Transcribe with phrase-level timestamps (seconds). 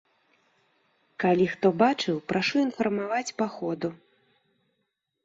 [1.23, 3.89] Калі хто што бачыў, прашу інфармаваць па ходу.